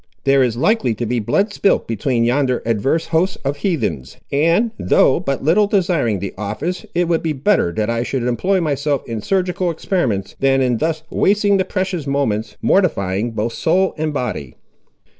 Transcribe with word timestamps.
There 0.23 0.41
is 0.41 0.57
likely 0.57 0.95
to 0.95 1.05
be 1.05 1.19
blood 1.19 1.53
spilt 1.53 1.85
between 1.87 2.23
yonder 2.25 2.63
adverse 2.65 3.05
hosts 3.05 3.35
of 3.45 3.57
heathens; 3.57 4.17
and, 4.31 4.71
though 4.79 5.19
but 5.19 5.43
little 5.43 5.67
desiring 5.67 6.17
the 6.17 6.33
office, 6.39 6.87
it 6.95 7.07
would 7.07 7.21
be 7.21 7.33
better 7.33 7.71
that 7.73 7.87
I 7.87 8.01
should 8.01 8.23
employ 8.23 8.59
myself 8.61 9.07
in 9.07 9.21
surgical 9.21 9.69
experiments, 9.69 10.35
than 10.39 10.59
in 10.59 10.79
thus 10.79 11.03
wasting 11.11 11.57
the 11.57 11.65
precious 11.65 12.07
moments, 12.07 12.57
mortifying 12.63 13.29
both 13.29 13.53
soul 13.53 13.93
and 13.95 14.11
body." 14.11 14.55